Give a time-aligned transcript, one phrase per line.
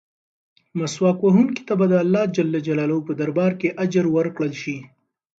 [0.79, 4.77] مسواک وهونکي ته به د اللهﷻ په دربار کې اجر ورکړل شي.